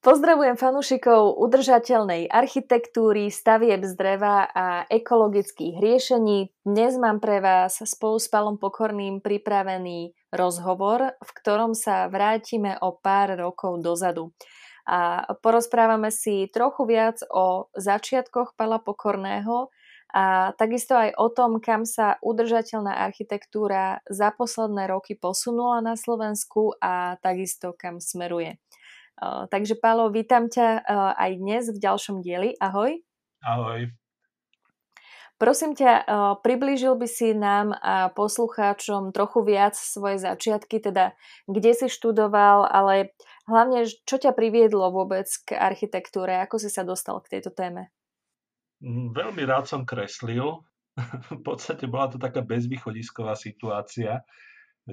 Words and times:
Pozdravujem 0.00 0.56
fanúšikov 0.56 1.36
udržateľnej 1.44 2.32
architektúry, 2.32 3.28
stavieb 3.28 3.84
z 3.84 3.92
dreva 4.00 4.48
a 4.48 4.88
ekologických 4.88 5.76
riešení. 5.76 6.48
Dnes 6.64 6.96
mám 6.96 7.20
pre 7.20 7.44
vás 7.44 7.84
spolu 7.84 8.16
s 8.16 8.24
Palom 8.32 8.56
Pokorným 8.56 9.20
pripravený 9.20 10.16
rozhovor, 10.32 11.04
v 11.20 11.30
ktorom 11.44 11.76
sa 11.76 12.08
vrátime 12.08 12.80
o 12.80 12.96
pár 12.96 13.36
rokov 13.36 13.84
dozadu. 13.84 14.32
A 14.88 15.28
porozprávame 15.44 16.08
si 16.08 16.48
trochu 16.48 16.88
viac 16.88 17.20
o 17.28 17.68
začiatkoch 17.76 18.56
Pala 18.56 18.80
Pokorného 18.80 19.68
a 20.16 20.56
takisto 20.56 20.96
aj 20.96 21.12
o 21.20 21.28
tom, 21.28 21.60
kam 21.60 21.84
sa 21.84 22.16
udržateľná 22.24 23.04
architektúra 23.04 24.00
za 24.08 24.32
posledné 24.32 24.88
roky 24.88 25.12
posunula 25.12 25.84
na 25.84 25.92
Slovensku 25.92 26.72
a 26.80 27.20
takisto 27.20 27.76
kam 27.76 28.00
smeruje. 28.00 28.56
Takže 29.22 29.76
Pálo, 29.76 30.08
vítam 30.08 30.48
ťa 30.48 30.84
aj 31.16 31.30
dnes 31.36 31.68
v 31.68 31.78
ďalšom 31.78 32.24
dieli. 32.24 32.56
Ahoj. 32.56 33.04
Ahoj. 33.44 33.92
Prosím 35.40 35.72
ťa, 35.72 36.04
priblížil 36.44 37.00
by 37.00 37.08
si 37.08 37.32
nám 37.32 37.72
a 37.72 38.12
poslucháčom 38.12 39.08
trochu 39.16 39.40
viac 39.40 39.72
svoje 39.72 40.20
začiatky, 40.20 40.84
teda 40.84 41.16
kde 41.48 41.72
si 41.72 41.86
študoval, 41.88 42.68
ale 42.68 43.16
hlavne 43.48 43.88
čo 43.88 44.20
ťa 44.20 44.36
priviedlo 44.36 44.92
vôbec 44.92 45.24
k 45.48 45.56
architektúre, 45.56 46.36
ako 46.44 46.60
si 46.60 46.68
sa 46.68 46.84
dostal 46.84 47.24
k 47.24 47.40
tejto 47.40 47.56
téme? 47.56 47.88
Mm, 48.84 49.16
veľmi 49.16 49.42
rád 49.48 49.64
som 49.64 49.88
kreslil. 49.88 50.60
v 51.36 51.40
podstate 51.40 51.88
bola 51.88 52.12
to 52.12 52.20
taká 52.20 52.44
bezvýchodisková 52.44 53.32
situácia 53.32 54.20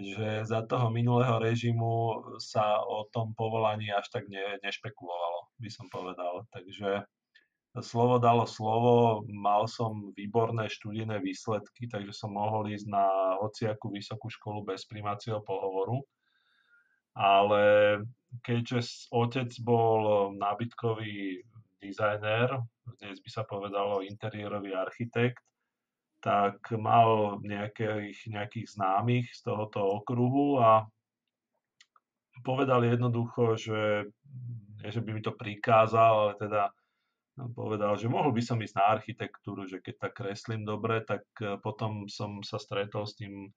že 0.03 0.45
za 0.45 0.65
toho 0.65 0.89
minulého 0.93 1.39
režimu 1.41 2.23
sa 2.37 2.81
o 2.83 3.05
tom 3.09 3.33
povolaní 3.33 3.89
až 3.93 4.09
tak 4.13 4.29
ne, 4.29 4.61
nešpekulovalo, 4.61 5.51
by 5.57 5.69
som 5.71 5.87
povedal. 5.89 6.45
Takže 6.53 7.05
slovo 7.81 8.17
dalo 8.17 8.49
slovo, 8.49 9.21
mal 9.29 9.69
som 9.69 10.13
výborné 10.17 10.69
študijné 10.69 11.21
výsledky, 11.21 11.85
takže 11.89 12.13
som 12.13 12.33
mohol 12.33 12.69
ísť 12.73 12.87
na 12.89 13.05
hociakú 13.41 13.93
vysokú 13.93 14.29
školu 14.29 14.65
bez 14.65 14.85
primácieho 14.89 15.41
pohovoru. 15.45 16.01
Ale 17.17 17.63
keďže 18.45 19.09
otec 19.09 19.49
bol 19.65 20.33
nábytkový 20.37 21.41
dizajner, 21.81 22.61
dnes 23.01 23.17
by 23.21 23.29
sa 23.29 23.43
povedalo 23.45 24.05
interiérový 24.05 24.73
architekt, 24.73 25.41
tak 26.27 26.59
mal 26.75 27.39
nejakých, 27.39 28.27
nejakých 28.27 28.67
známych 28.75 29.31
z 29.31 29.47
tohoto 29.47 29.79
okruhu 30.03 30.59
a 30.59 30.83
povedal 32.43 32.83
jednoducho, 32.83 33.55
že, 33.55 34.11
že 34.83 34.99
by 34.99 35.09
mi 35.15 35.21
to 35.23 35.31
prikázal, 35.31 36.27
ale 36.27 36.33
teda 36.35 36.75
povedal, 37.55 37.95
že 37.95 38.11
mohol 38.11 38.35
by 38.35 38.43
som 38.43 38.59
ísť 38.59 38.75
na 38.75 38.85
architektúru, 38.99 39.63
že 39.71 39.79
keď 39.79 39.95
tak 40.03 40.19
kreslím 40.19 40.67
dobre, 40.67 40.99
tak 41.07 41.23
e, 41.39 41.55
potom 41.63 42.11
som 42.11 42.43
sa 42.43 42.59
stretol 42.59 43.07
s 43.07 43.15
tým 43.15 43.47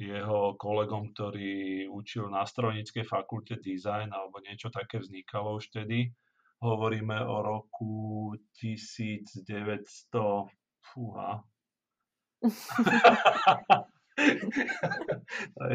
jeho 0.00 0.56
kolegom, 0.56 1.12
ktorý 1.12 1.84
učil 1.92 2.32
na 2.32 2.48
strojníckej 2.48 3.04
fakulte 3.04 3.60
design 3.60 4.08
alebo 4.08 4.40
niečo 4.40 4.72
také 4.72 5.04
vznikalo 5.04 5.60
už 5.60 5.68
vtedy. 5.68 6.16
Hovoríme 6.64 7.20
o 7.28 7.36
roku 7.44 8.32
1900, 8.56 9.36
fúha, 10.80 11.44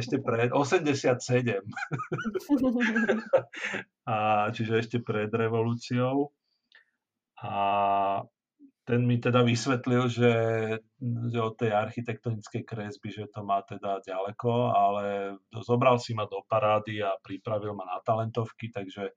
ešte 0.02 0.18
pred 0.22 0.50
87. 0.50 1.62
a, 4.10 4.50
čiže 4.50 4.74
ešte 4.82 4.98
pred 5.06 5.30
revolúciou. 5.30 6.34
A 7.42 7.54
ten 8.82 9.06
mi 9.06 9.22
teda 9.22 9.46
vysvetlil, 9.46 10.10
že, 10.10 10.34
že 11.02 11.40
od 11.40 11.54
tej 11.56 11.72
architektonickej 11.72 12.64
kresby, 12.66 13.14
že 13.14 13.30
to 13.30 13.46
má 13.46 13.62
teda 13.62 14.02
ďaleko, 14.02 14.52
ale 14.74 15.06
zobral 15.62 16.02
si 16.02 16.18
ma 16.18 16.26
do 16.26 16.42
parády 16.50 17.00
a 17.02 17.14
pripravil 17.22 17.78
ma 17.78 17.86
na 17.86 18.02
talentovky, 18.02 18.74
takže 18.74 19.14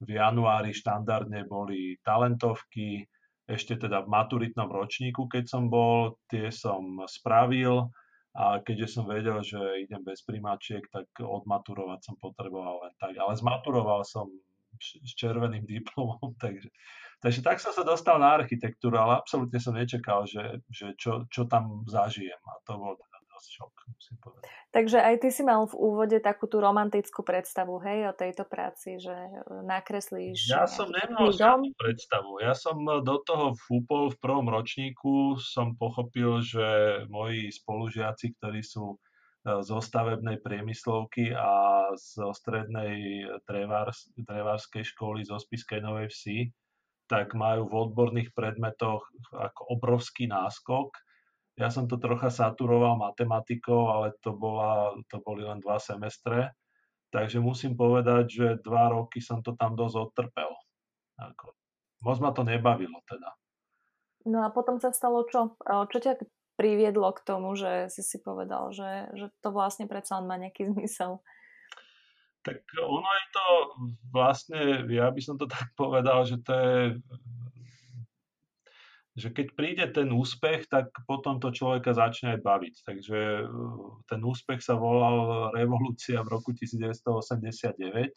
v 0.00 0.08
januári 0.16 0.72
štandardne 0.72 1.44
boli 1.44 2.00
talentovky, 2.00 3.04
ešte 3.50 3.74
teda 3.74 4.06
v 4.06 4.12
maturitnom 4.14 4.70
ročníku, 4.70 5.26
keď 5.26 5.44
som 5.50 5.66
bol, 5.66 6.14
tie 6.30 6.54
som 6.54 7.02
spravil 7.10 7.90
a 8.38 8.62
keďže 8.62 8.94
som 8.94 9.04
vedel, 9.10 9.42
že 9.42 9.58
idem 9.82 10.06
bez 10.06 10.22
primáčiek, 10.22 10.86
tak 10.94 11.10
odmaturovať 11.18 12.00
som 12.06 12.14
potreboval 12.22 12.86
len 12.86 12.94
tak. 13.02 13.18
Ale 13.18 13.34
zmaturoval 13.34 14.06
som 14.06 14.30
s 14.78 15.12
červeným 15.18 15.66
diplomom, 15.74 16.38
takže, 16.38 16.70
takže 17.18 17.40
tak 17.42 17.58
som 17.58 17.74
sa 17.74 17.82
dostal 17.82 18.22
na 18.22 18.38
architektúru, 18.38 18.94
ale 18.94 19.18
absolútne 19.18 19.58
som 19.58 19.74
nečakal, 19.74 20.30
že, 20.30 20.62
že 20.70 20.94
čo, 20.94 21.26
čo 21.26 21.50
tam 21.50 21.82
zažijem 21.90 22.38
a 22.46 22.54
to 22.62 22.78
bol 22.78 22.94
dosť 23.40 23.50
šok, 23.56 23.72
musím 23.88 24.16
povedať. 24.20 24.44
Takže 24.70 24.98
aj 25.02 25.16
ty 25.24 25.28
si 25.32 25.42
mal 25.42 25.64
v 25.64 25.74
úvode 25.74 26.20
takú 26.20 26.44
tú 26.44 26.60
romantickú 26.60 27.24
predstavu, 27.24 27.80
hej, 27.82 28.12
o 28.12 28.14
tejto 28.14 28.44
práci, 28.44 29.00
že 29.00 29.16
nakreslíš... 29.64 30.52
Ja 30.52 30.68
som 30.68 30.92
nemal 30.92 31.32
dom. 31.32 31.72
predstavu. 31.74 32.44
Ja 32.44 32.52
som 32.52 32.84
do 32.84 33.16
toho 33.24 33.56
fúpol 33.56 34.12
v 34.12 34.20
prvom 34.20 34.46
ročníku, 34.46 35.40
som 35.40 35.74
pochopil, 35.74 36.44
že 36.44 36.68
moji 37.08 37.50
spolužiaci, 37.50 38.38
ktorí 38.38 38.62
sú 38.62 38.94
e, 38.94 38.96
zo 39.64 39.82
stavebnej 39.82 40.38
priemyslovky 40.38 41.34
a 41.34 41.90
zo 41.96 42.30
strednej 42.30 43.26
drevárs, 43.48 44.12
drevárskej 44.20 44.86
školy 44.86 45.26
zo 45.26 45.40
Spiskej 45.40 45.82
Novej 45.82 46.12
Vsi, 46.12 46.38
tak 47.10 47.34
majú 47.34 47.66
v 47.66 47.90
odborných 47.90 48.30
predmetoch 48.38 49.02
ako 49.34 49.60
obrovský 49.74 50.30
náskok 50.30 50.94
ja 51.60 51.68
som 51.68 51.84
to 51.84 52.00
trocha 52.00 52.32
saturoval 52.32 52.96
matematikou, 52.96 53.92
ale 53.92 54.16
to, 54.24 54.32
bola, 54.32 54.96
to 55.12 55.20
boli 55.20 55.44
len 55.44 55.60
dva 55.60 55.76
semestre. 55.76 56.56
Takže 57.12 57.36
musím 57.36 57.76
povedať, 57.76 58.24
že 58.32 58.46
dva 58.64 58.88
roky 58.88 59.20
som 59.20 59.44
to 59.44 59.52
tam 59.60 59.76
dosť 59.76 59.96
odtrpel. 60.08 60.50
Ako, 61.20 61.52
moc 62.00 62.16
ma 62.24 62.32
to 62.32 62.48
nebavilo 62.48 62.96
teda. 63.04 63.28
No 64.24 64.40
a 64.46 64.48
potom 64.48 64.80
sa 64.80 64.88
stalo 64.88 65.28
čo? 65.28 65.52
Čo 65.60 65.98
ťa 66.00 66.24
priviedlo 66.56 67.12
k 67.12 67.24
tomu, 67.24 67.52
že 67.56 67.92
si 67.92 68.00
si 68.00 68.20
povedal, 68.20 68.72
že, 68.72 69.12
že 69.16 69.26
to 69.44 69.52
vlastne 69.52 69.84
predsa 69.84 70.20
len 70.20 70.28
má 70.28 70.40
nejaký 70.40 70.64
zmysel? 70.72 71.20
Tak 72.40 72.56
ono 72.80 73.04
je 73.04 73.26
to 73.36 73.46
vlastne, 74.16 74.60
ja 74.88 75.12
by 75.12 75.20
som 75.20 75.36
to 75.36 75.44
tak 75.44 75.72
povedal, 75.80 76.24
že 76.24 76.40
to 76.40 76.52
je 76.56 76.76
že 79.20 79.28
keď 79.28 79.46
príde 79.52 79.84
ten 79.92 80.08
úspech, 80.08 80.72
tak 80.72 80.88
potom 81.04 81.36
to 81.36 81.52
človeka 81.52 81.92
začne 81.92 82.34
aj 82.34 82.40
baviť. 82.40 82.74
Takže 82.88 83.20
e, 83.20 83.46
ten 84.08 84.20
úspech 84.24 84.64
sa 84.64 84.80
volal 84.80 85.52
Revolúcia 85.52 86.24
v 86.24 86.32
roku 86.32 86.56
1989, 86.56 88.16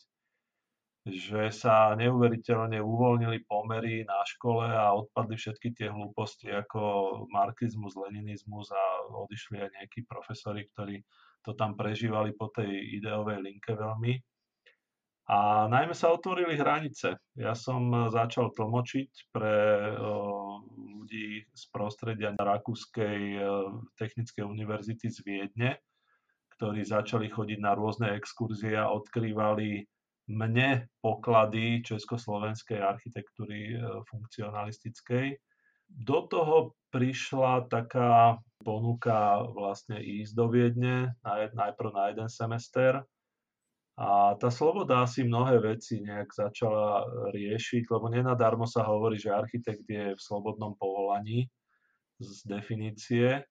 že 1.03 1.51
sa 1.51 1.91
neuveriteľne 1.99 2.79
uvoľnili 2.79 3.43
pomery 3.43 4.07
na 4.07 4.23
škole 4.23 4.63
a 4.63 4.95
odpadli 4.95 5.35
všetky 5.35 5.75
tie 5.75 5.91
hlúposti 5.91 6.47
ako 6.47 6.79
marxizmus, 7.27 7.99
leninizmus 7.99 8.71
a 8.71 9.11
odišli 9.11 9.59
aj 9.59 9.69
nejakí 9.83 10.07
profesori, 10.07 10.63
ktorí 10.71 11.03
to 11.43 11.51
tam 11.59 11.75
prežívali 11.75 12.31
po 12.31 12.47
tej 12.55 13.03
ideovej 13.03 13.43
linke 13.43 13.75
veľmi. 13.75 14.15
A 15.23 15.71
najmä 15.71 15.95
sa 15.95 16.11
otvorili 16.11 16.59
hranice. 16.59 17.15
Ja 17.39 17.55
som 17.55 18.11
začal 18.11 18.51
tlmočiť 18.51 19.31
pre 19.31 19.55
ľudí 19.95 21.47
z 21.47 21.63
prostredia 21.71 22.35
Rakúskej 22.35 23.39
technickej 23.95 24.43
univerzity 24.43 25.07
z 25.07 25.17
Viedne, 25.23 25.79
ktorí 26.59 26.83
začali 26.83 27.31
chodiť 27.31 27.59
na 27.63 27.71
rôzne 27.71 28.19
exkurzie 28.19 28.75
a 28.75 28.91
odkrývali 28.91 29.87
mne 30.27 30.91
poklady 30.99 31.83
československej 31.87 32.83
architektúry 32.83 33.79
funkcionalistickej. 34.11 35.39
Do 35.87 36.27
toho 36.27 36.75
prišla 36.91 37.71
taká 37.71 38.43
ponuka 38.59 39.39
vlastne 39.55 40.03
ísť 40.03 40.31
do 40.35 40.45
Viedne, 40.51 41.15
najprv 41.55 41.89
na 41.95 42.03
jeden 42.11 42.27
semester, 42.27 43.07
a 43.93 44.33
tá 44.41 44.49
sloboda 44.49 45.05
asi 45.05 45.21
mnohé 45.21 45.61
veci 45.61 46.01
nejak 46.01 46.33
začala 46.33 47.05
riešiť, 47.29 47.85
lebo 47.93 48.09
nenadarmo 48.09 48.65
sa 48.65 48.89
hovorí, 48.89 49.21
že 49.21 49.29
architekt 49.29 49.85
je 49.85 50.17
v 50.17 50.21
slobodnom 50.21 50.73
povolaní 50.73 51.45
z 52.17 52.41
definície. 52.49 53.45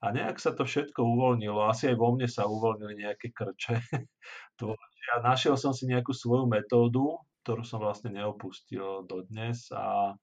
A 0.00 0.06
nejak 0.12 0.40
sa 0.40 0.56
to 0.56 0.64
všetko 0.64 1.04
uvoľnilo. 1.04 1.68
Asi 1.68 1.92
aj 1.92 1.96
vo 2.00 2.16
mne 2.16 2.28
sa 2.28 2.48
uvoľnili 2.48 3.04
nejaké 3.04 3.32
krče. 3.32 3.76
ja 5.08 5.14
našiel 5.20 5.56
som 5.60 5.76
si 5.76 5.84
nejakú 5.84 6.16
svoju 6.16 6.48
metódu, 6.48 7.20
ktorú 7.44 7.60
som 7.60 7.80
vlastne 7.84 8.12
neopustil 8.16 9.04
dodnes 9.04 9.68
a 9.68 10.16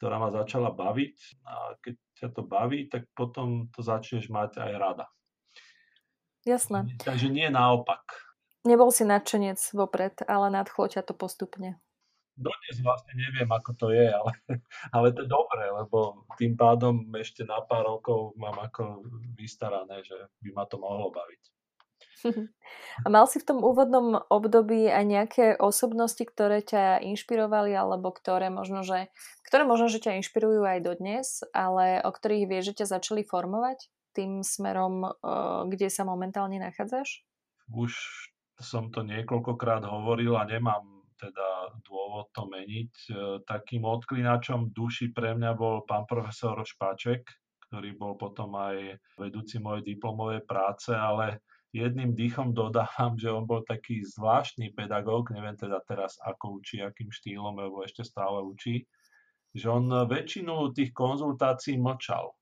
ktorá 0.00 0.16
ma 0.16 0.32
začala 0.32 0.72
baviť. 0.72 1.16
A 1.44 1.76
keď 1.84 1.94
ťa 2.16 2.28
to 2.32 2.42
baví, 2.48 2.88
tak 2.88 3.08
potom 3.12 3.68
to 3.72 3.84
začneš 3.84 4.32
mať 4.32 4.56
aj 4.56 4.72
rada. 4.80 5.06
Jasné. 6.44 6.92
Takže 7.00 7.32
nie 7.32 7.48
naopak 7.48 8.23
nebol 8.64 8.90
si 8.90 9.04
nadšenec 9.04 9.60
vopred, 9.76 10.24
ale 10.24 10.50
nadchlo 10.50 10.88
ťa 10.88 11.04
to 11.04 11.14
postupne. 11.14 11.78
dodnes 12.34 12.82
vlastne 12.82 13.14
neviem, 13.14 13.46
ako 13.46 13.70
to 13.78 13.86
je, 13.94 14.10
ale, 14.10 14.32
ale 14.96 15.14
to 15.14 15.22
je 15.22 15.30
dobré, 15.30 15.70
lebo 15.70 16.26
tým 16.34 16.58
pádom 16.58 17.06
ešte 17.14 17.46
na 17.46 17.62
pár 17.62 17.86
rokov 17.86 18.34
mám 18.34 18.58
ako 18.58 19.06
vystarané, 19.38 20.02
že 20.02 20.16
by 20.42 20.50
ma 20.50 20.64
to 20.66 20.82
mohlo 20.82 21.14
baviť. 21.14 21.42
A 23.04 23.06
mal 23.12 23.28
si 23.28 23.36
v 23.38 23.46
tom 23.52 23.60
úvodnom 23.60 24.16
období 24.32 24.88
aj 24.88 25.04
nejaké 25.04 25.46
osobnosti, 25.60 26.24
ktoré 26.24 26.64
ťa 26.64 27.04
inšpirovali, 27.04 27.76
alebo 27.76 28.10
ktoré 28.10 28.48
možno, 28.48 28.80
že, 28.80 29.12
ktoré 29.44 29.68
možno, 29.68 29.92
že 29.92 30.00
ťa 30.00 30.18
inšpirujú 30.24 30.64
aj 30.64 30.80
dodnes, 30.80 31.44
ale 31.52 32.00
o 32.00 32.10
ktorých 32.10 32.48
vieš, 32.48 32.72
že 32.72 32.84
ťa 32.84 32.98
začali 32.98 33.22
formovať 33.22 33.92
tým 34.14 34.46
smerom, 34.46 35.10
kde 35.68 35.90
sa 35.90 36.06
momentálne 36.06 36.56
nachádzaš? 36.62 37.26
Už 37.74 37.92
som 38.60 38.90
to 38.90 39.02
niekoľkokrát 39.02 39.82
hovoril 39.82 40.38
a 40.38 40.46
nemám 40.46 40.94
teda 41.18 41.78
dôvod 41.86 42.30
to 42.34 42.46
meniť. 42.46 42.92
E, 42.92 43.10
takým 43.46 43.86
odklinačom 43.86 44.74
duši 44.74 45.10
pre 45.14 45.34
mňa 45.34 45.50
bol 45.54 45.82
pán 45.86 46.04
profesor 46.04 46.58
Špaček, 46.62 47.24
ktorý 47.70 47.96
bol 47.96 48.14
potom 48.14 48.54
aj 48.54 48.98
vedúci 49.18 49.58
mojej 49.58 49.94
diplomovej 49.94 50.46
práce, 50.46 50.92
ale 50.94 51.42
jedným 51.74 52.14
dýchom 52.14 52.54
dodávam, 52.54 53.18
že 53.18 53.34
on 53.34 53.48
bol 53.48 53.66
taký 53.66 54.06
zvláštny 54.06 54.74
pedagóg, 54.78 55.34
neviem 55.34 55.58
teda 55.58 55.82
teraz 55.82 56.14
ako 56.22 56.62
učí, 56.62 56.78
akým 56.78 57.10
štýlom, 57.10 57.58
lebo 57.58 57.82
ešte 57.82 58.06
stále 58.06 58.46
učí, 58.46 58.86
že 59.54 59.66
on 59.70 59.90
väčšinu 59.90 60.74
tých 60.74 60.94
konzultácií 60.94 61.78
mlčal. 61.78 62.34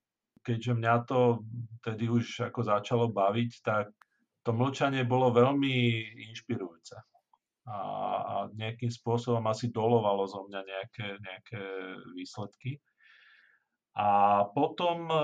Keďže 0.42 0.72
mňa 0.74 0.94
to 1.06 1.44
tedy 1.80 2.10
už 2.10 2.50
ako 2.50 2.60
začalo 2.66 3.04
baviť, 3.08 3.50
tak 3.62 3.94
to 4.42 4.50
mlčanie 4.50 5.06
bolo 5.06 5.30
veľmi 5.30 5.74
inšpirujúce 6.34 6.98
a, 7.66 7.78
a 8.22 8.34
nejakým 8.58 8.90
spôsobom 8.90 9.42
asi 9.46 9.70
dolovalo 9.70 10.26
zo 10.26 10.42
mňa 10.50 10.60
nejaké, 10.66 11.08
nejaké 11.22 11.62
výsledky. 12.14 12.82
A 13.92 14.42
potom 14.56 15.04
e, 15.04 15.16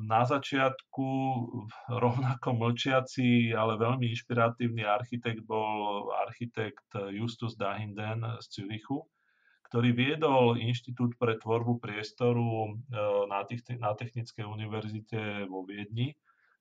na 0.00 0.24
začiatku 0.24 1.08
rovnako 2.04 2.48
mlčiaci, 2.56 3.52
ale 3.52 3.78
veľmi 3.78 4.08
inšpiratívny 4.10 4.82
architekt 4.82 5.44
bol 5.44 6.10
architekt 6.26 6.90
Justus 7.12 7.54
Dahinden 7.54 8.24
z 8.40 8.46
Zürichu, 8.50 9.04
ktorý 9.68 9.92
viedol 9.92 10.56
Inštitút 10.56 11.14
pre 11.20 11.36
tvorbu 11.38 11.78
priestoru 11.78 12.72
e, 12.72 12.98
na, 13.30 13.44
na 13.78 13.90
Technickej 13.94 14.48
univerzite 14.48 15.46
vo 15.46 15.62
Viedni 15.68 16.16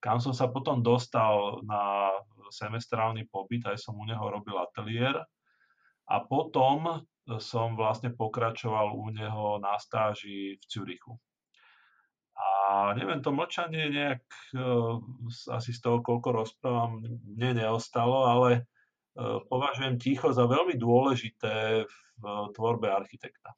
kam 0.06 0.22
som 0.22 0.38
sa 0.38 0.46
potom 0.54 0.86
dostal 0.86 1.66
na 1.66 2.14
semestrálny 2.54 3.26
pobyt, 3.26 3.66
aj 3.66 3.82
som 3.82 3.98
u 3.98 4.06
neho 4.06 4.22
robil 4.22 4.54
ateliér 4.62 5.18
a 6.06 6.16
potom 6.22 7.02
som 7.42 7.74
vlastne 7.74 8.14
pokračoval 8.14 8.94
u 8.94 9.10
neho 9.10 9.58
na 9.58 9.82
stáži 9.82 10.62
v 10.62 10.64
Cürichu. 10.70 11.18
A 12.36 12.94
neviem, 12.94 13.24
to 13.26 13.34
mlčanie 13.34 13.90
nejak, 13.90 14.22
uh, 14.54 15.02
asi 15.56 15.72
z 15.74 15.80
toho, 15.80 16.04
koľko 16.06 16.46
rozprávam, 16.46 17.02
mne 17.24 17.66
neostalo, 17.66 18.28
ale 18.28 18.50
uh, 19.18 19.42
považujem 19.48 19.98
ticho 19.98 20.30
za 20.36 20.46
veľmi 20.46 20.76
dôležité 20.78 21.88
v 22.20 22.24
tvorbe 22.54 22.92
architekta. 22.92 23.56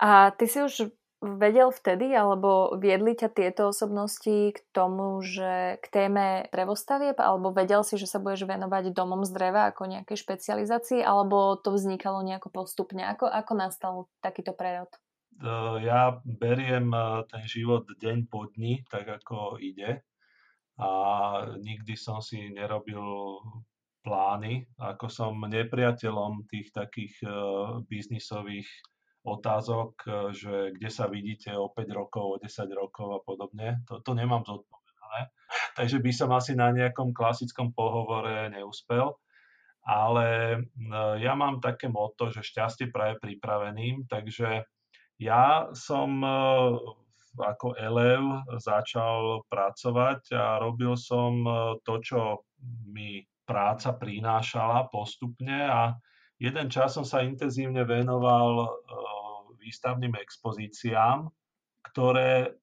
A 0.00 0.32
ty 0.32 0.48
si 0.48 0.62
už 0.62 0.94
vedel 1.20 1.68
vtedy, 1.68 2.16
alebo 2.16 2.72
viedli 2.80 3.12
ťa 3.12 3.28
tieto 3.28 3.68
osobnosti 3.68 4.56
k 4.56 4.58
tomu, 4.72 5.20
že 5.20 5.76
k 5.84 5.86
téme 5.92 6.48
drevostavieb, 6.48 7.20
alebo 7.20 7.52
vedel 7.52 7.84
si, 7.84 8.00
že 8.00 8.08
sa 8.08 8.16
budeš 8.16 8.48
venovať 8.48 8.96
domom 8.96 9.20
z 9.28 9.36
dreva 9.36 9.68
ako 9.68 9.84
nejakej 9.84 10.16
špecializácii, 10.16 11.04
alebo 11.04 11.60
to 11.60 11.76
vznikalo 11.76 12.24
nejako 12.24 12.48
postupne? 12.48 13.04
Ako, 13.04 13.28
ako 13.28 13.52
nastal 13.52 13.94
takýto 14.24 14.56
prerod? 14.56 14.88
Ja 15.84 16.20
beriem 16.24 16.92
ten 17.28 17.44
život 17.48 17.88
deň 18.00 18.28
po 18.28 18.48
dni, 18.48 18.84
tak 18.88 19.08
ako 19.08 19.60
ide. 19.60 20.04
A 20.80 20.88
nikdy 21.60 22.00
som 22.00 22.24
si 22.24 22.48
nerobil 22.48 23.00
plány, 24.00 24.64
ako 24.80 25.12
som 25.12 25.36
nepriateľom 25.36 26.48
tých 26.48 26.72
takých 26.72 27.20
biznisových 27.84 28.68
otázok, 29.36 29.92
e, 30.02 30.10
že 30.34 30.54
kde 30.74 30.90
sa 30.90 31.06
vidíte 31.06 31.54
o 31.54 31.70
5 31.70 31.86
rokov, 31.94 32.24
o 32.26 32.36
10 32.42 32.66
rokov 32.74 33.08
a 33.14 33.20
podobne. 33.22 33.82
To, 33.86 34.02
to 34.02 34.12
nemám 34.14 34.42
zodpovedané. 34.42 35.20
Takže 35.78 35.98
by 36.02 36.12
som 36.12 36.30
asi 36.34 36.52
na 36.58 36.74
nejakom 36.74 37.14
klasickom 37.14 37.70
pohovore 37.70 38.50
neúspel. 38.50 39.14
Ale 39.86 40.26
e, 40.54 40.58
ja 41.22 41.32
mám 41.38 41.62
také 41.62 41.88
motto, 41.88 42.28
že 42.28 42.44
šťastie 42.44 42.92
praje 42.92 43.16
pripraveným, 43.16 44.04
takže 44.12 44.68
ja 45.16 45.72
som 45.72 46.20
e, 46.20 46.30
ako 47.40 47.80
elev 47.80 48.20
začal 48.60 49.46
pracovať 49.48 50.36
a 50.36 50.60
robil 50.60 50.98
som 50.98 51.46
to, 51.86 52.02
čo 52.02 52.44
mi 52.90 53.22
práca 53.46 53.94
prinášala 53.94 54.90
postupne 54.90 55.64
a 55.64 55.94
Jeden 56.40 56.72
čas 56.72 56.96
som 56.96 57.04
sa 57.04 57.20
intenzívne 57.20 57.84
venoval 57.84 58.72
výstavným 59.60 60.16
expozíciám, 60.16 61.28
ktoré 61.92 62.56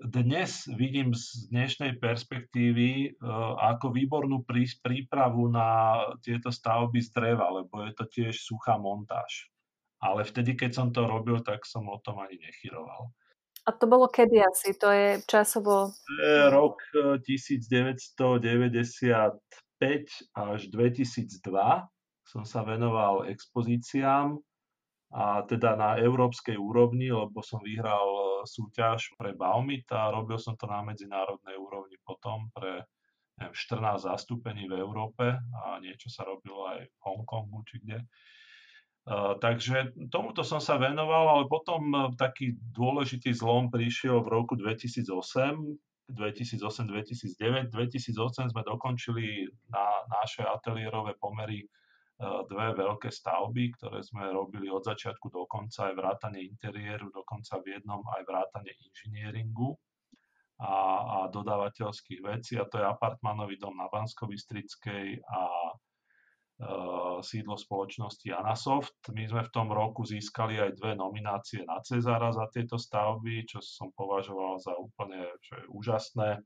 dnes 0.00 0.64
vidím 0.80 1.12
z 1.12 1.52
dnešnej 1.52 2.00
perspektívy 2.00 2.88
eh, 3.04 3.12
ako 3.60 3.92
výbornú 3.92 4.48
prípravu 4.48 5.52
na 5.52 6.00
tieto 6.24 6.48
stavby 6.48 7.00
z 7.04 7.10
dreva, 7.12 7.52
lebo 7.52 7.84
je 7.84 7.92
to 7.92 8.04
tiež 8.08 8.32
suchá 8.40 8.80
montáž. 8.80 9.52
Ale 10.00 10.24
vtedy, 10.24 10.56
keď 10.56 10.70
som 10.72 10.88
to 10.88 11.04
robil, 11.04 11.44
tak 11.44 11.68
som 11.68 11.84
o 11.84 12.00
tom 12.00 12.24
ani 12.24 12.40
nechyroval. 12.40 13.12
A 13.68 13.76
to 13.76 13.84
bolo 13.84 14.08
kedy 14.08 14.40
asi? 14.40 14.72
To 14.80 14.88
je 14.88 15.20
časovo... 15.28 15.92
Rok 16.48 16.80
1995 17.20 18.40
eh, 19.84 20.00
až 20.32 20.60
2002 20.72 21.44
som 22.24 22.46
sa 22.46 22.64
venoval 22.64 23.28
expozíciám 23.28 24.40
a 25.10 25.42
teda 25.42 25.74
na 25.74 25.90
európskej 25.98 26.54
úrovni, 26.54 27.10
lebo 27.10 27.42
som 27.42 27.58
vyhral 27.58 28.06
e, 28.06 28.24
súťaž 28.46 29.18
pre 29.18 29.34
Baumit 29.34 29.90
a 29.90 30.06
robil 30.14 30.38
som 30.38 30.54
to 30.54 30.70
na 30.70 30.86
medzinárodnej 30.86 31.58
úrovni 31.58 31.98
potom 32.06 32.46
pre 32.54 32.86
neviem, 33.40 33.56
14 33.56 34.06
zastúpení 34.06 34.70
v 34.70 34.78
Európe 34.78 35.34
a 35.34 35.82
niečo 35.82 36.12
sa 36.12 36.22
robilo 36.28 36.68
aj 36.70 36.86
v 36.86 36.96
Hongkongu 37.02 37.58
či 37.66 37.82
kde. 37.82 37.98
Uh, 39.10 39.34
takže 39.40 39.96
tomuto 40.12 40.44
som 40.44 40.60
sa 40.60 40.76
venoval, 40.76 41.24
ale 41.40 41.44
potom 41.48 41.88
e, 41.88 41.98
taký 42.20 42.54
dôležitý 42.76 43.32
zlom 43.32 43.72
prišiel 43.72 44.20
v 44.20 44.28
roku 44.28 44.54
2008, 44.60 45.08
2008-2009. 46.12 47.72
2008 47.72 48.52
sme 48.52 48.62
dokončili 48.62 49.48
na 49.72 50.04
naše 50.12 50.44
ateliérové 50.44 51.16
pomery 51.16 51.64
dve 52.20 52.76
veľké 52.76 53.08
stavby, 53.08 53.80
ktoré 53.80 54.04
sme 54.04 54.28
robili 54.28 54.68
od 54.68 54.84
začiatku 54.84 55.32
do 55.32 55.48
konca, 55.48 55.88
aj 55.88 55.96
vrátanie 55.96 56.44
interiéru, 56.44 57.08
dokonca 57.08 57.56
v 57.64 57.80
jednom 57.80 58.04
aj 58.04 58.22
vrátanie 58.28 58.76
inžinieringu 58.76 59.72
a, 60.60 60.74
a 61.00 61.18
dodávateľských 61.32 62.20
vecí. 62.20 62.60
A 62.60 62.68
to 62.68 62.76
je 62.76 62.84
apartmanový 62.84 63.56
dom 63.56 63.72
na 63.72 63.88
bansko 63.88 64.28
a 64.28 64.28
e, 64.28 65.72
sídlo 67.24 67.56
spoločnosti 67.56 68.28
Anasoft. 68.36 69.00
My 69.16 69.24
sme 69.24 69.48
v 69.48 69.54
tom 69.56 69.72
roku 69.72 70.04
získali 70.04 70.60
aj 70.60 70.76
dve 70.76 70.92
nominácie 70.92 71.64
na 71.64 71.80
Cezara 71.80 72.36
za 72.36 72.52
tieto 72.52 72.76
stavby, 72.76 73.48
čo 73.48 73.64
som 73.64 73.88
považoval 73.96 74.60
za 74.60 74.76
úplne 74.76 75.24
že 75.40 75.56
úžasné. 75.72 76.36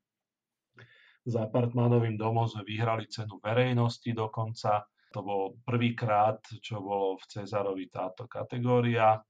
S 1.24 1.34
apartmanovým 1.34 2.14
domom 2.14 2.46
sme 2.46 2.62
vyhrali 2.62 3.10
cenu 3.10 3.42
verejnosti 3.42 4.12
dokonca 4.14 4.86
to 5.14 5.22
bol 5.22 5.54
prvýkrát, 5.62 6.42
čo 6.58 6.82
bolo 6.82 7.14
v 7.22 7.24
Cezarovi 7.30 7.86
táto 7.86 8.26
kategória. 8.26 9.22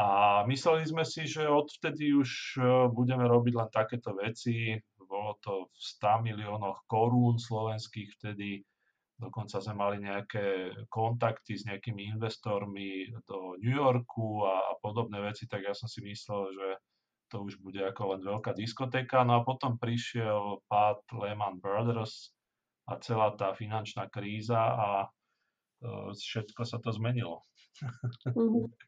A 0.00 0.08
mysleli 0.48 0.88
sme 0.88 1.04
si, 1.04 1.28
že 1.28 1.44
odvtedy 1.44 2.16
už 2.16 2.56
e, 2.56 2.60
budeme 2.88 3.28
robiť 3.28 3.54
len 3.54 3.70
takéto 3.70 4.16
veci. 4.16 4.74
Bolo 4.96 5.36
to 5.44 5.68
v 5.68 5.76
100 6.00 6.24
miliónoch 6.24 6.88
korún 6.88 7.36
slovenských 7.36 8.16
vtedy. 8.16 8.64
Dokonca 9.14 9.62
sme 9.62 9.76
mali 9.76 10.02
nejaké 10.02 10.74
kontakty 10.90 11.54
s 11.54 11.68
nejakými 11.68 12.10
investormi 12.16 13.12
do 13.28 13.54
New 13.60 13.76
Yorku 13.76 14.42
a, 14.42 14.72
a 14.72 14.80
podobné 14.82 15.22
veci, 15.22 15.46
tak 15.46 15.62
ja 15.62 15.76
som 15.76 15.86
si 15.86 16.02
myslel, 16.02 16.50
že 16.50 16.68
to 17.30 17.46
už 17.46 17.62
bude 17.62 17.78
ako 17.78 18.16
len 18.16 18.20
veľká 18.26 18.56
diskotéka. 18.56 19.22
No 19.22 19.38
a 19.38 19.46
potom 19.46 19.78
prišiel 19.78 20.64
pád 20.66 20.98
Lehman 21.14 21.62
Brothers, 21.62 22.34
a 22.84 22.92
celá 23.00 23.32
tá 23.34 23.56
finančná 23.56 24.08
kríza 24.12 24.60
a 24.60 24.88
e, 25.04 25.08
všetko 26.12 26.62
sa 26.68 26.76
to 26.80 26.92
zmenilo. 26.92 27.44
Mm-hmm. 28.28 28.68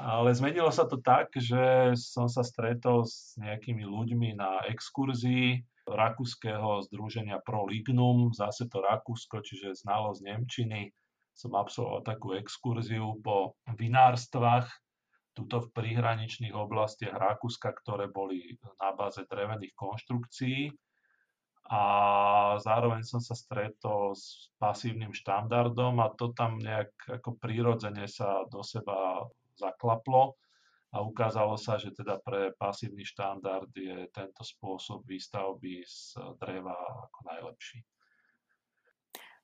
Ale 0.00 0.32
zmenilo 0.32 0.72
sa 0.72 0.88
to 0.88 0.96
tak, 0.96 1.28
že 1.36 1.92
som 1.92 2.24
sa 2.24 2.40
stretol 2.40 3.04
s 3.04 3.36
nejakými 3.36 3.84
ľuďmi 3.84 4.32
na 4.32 4.64
exkurzii 4.72 5.60
rakúskeho 5.84 6.80
združenia 6.88 7.42
Pro 7.44 7.68
Lignum, 7.68 8.32
zase 8.32 8.64
to 8.70 8.80
Rakúsko, 8.80 9.42
čiže 9.44 9.76
znalosť 9.84 10.20
Nemčiny, 10.24 10.88
som 11.34 11.52
absolvoval 11.52 12.00
takú 12.04 12.32
exkurziu 12.36 13.18
po 13.20 13.56
vinárstvách, 13.66 14.68
tuto 15.34 15.62
v 15.62 15.72
príhraničných 15.72 16.52
oblastiach 16.52 17.16
Rakúska, 17.16 17.70
ktoré 17.72 18.10
boli 18.10 18.58
na 18.82 18.92
báze 18.92 19.22
drevených 19.24 19.72
konštrukcií. 19.78 20.74
A 21.70 21.82
zároveň 22.58 23.06
som 23.06 23.22
sa 23.22 23.38
stretol 23.38 24.18
s 24.18 24.50
pasívnym 24.58 25.14
štandardom 25.14 26.02
a 26.02 26.10
to 26.18 26.34
tam 26.34 26.58
nejak 26.58 26.90
ako 27.06 27.38
prirodzene 27.38 28.10
sa 28.10 28.42
do 28.50 28.66
seba 28.66 29.22
zaklaplo 29.54 30.34
a 30.90 30.98
ukázalo 30.98 31.54
sa, 31.54 31.78
že 31.78 31.94
teda 31.94 32.18
pre 32.18 32.50
pasívny 32.58 33.06
štandard 33.06 33.70
je 33.70 34.10
tento 34.10 34.42
spôsob 34.42 35.06
výstavby 35.06 35.86
z 35.86 36.18
dreva 36.42 36.74
ako 37.06 37.18
najlepší. 37.30 37.78